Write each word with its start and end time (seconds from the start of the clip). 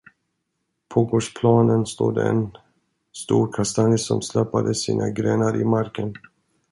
På 0.89 1.03
gårdsplanen 1.05 1.85
stod 1.85 2.17
en 2.17 2.51
stor 3.15 3.51
kastanj 3.53 3.97
som 3.97 4.21
släpade 4.21 4.75
sina 4.75 5.09
grenar 5.09 5.61
i 5.61 5.65
marken. 5.65 6.13